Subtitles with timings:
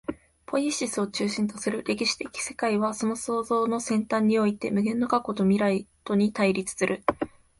[0.47, 7.03] ポイエシスを中心とする歴史的世界は、その創造の尖端において、無限の過去と未来とに対立する。